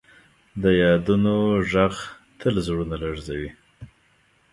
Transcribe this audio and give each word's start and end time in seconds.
د 0.61 0.63
یادونو 0.81 1.35
ږغ 1.69 1.93
تل 2.39 2.55
زړونه 2.67 2.95
لړزوي. 3.03 3.51